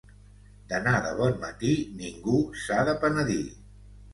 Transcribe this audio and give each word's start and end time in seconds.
D'anar 0.71 0.93
de 1.03 1.11
bon 1.19 1.37
matí, 1.45 1.73
ningú 1.99 2.41
s'ha 2.65 2.81
de 2.89 2.99
penedir. 3.05 3.43